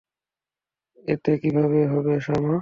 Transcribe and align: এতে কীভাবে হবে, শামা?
এতে 1.05 1.31
কীভাবে 1.37 1.79
হবে, 1.87 2.13
শামা? 2.19 2.55